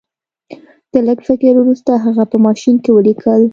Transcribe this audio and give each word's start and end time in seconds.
د 0.91 0.93
لږ 1.07 1.19
فکر 1.27 1.53
وروسته 1.57 1.91
هغه 2.05 2.23
په 2.31 2.37
ماشین 2.45 2.75
کې 2.83 2.91
ولیکل 2.93 3.41